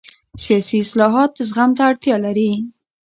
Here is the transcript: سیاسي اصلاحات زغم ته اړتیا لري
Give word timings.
سیاسي 0.43 0.77
اصلاحات 0.85 1.31
زغم 1.49 1.71
ته 1.77 1.81
اړتیا 1.89 2.15
لري 2.25 2.51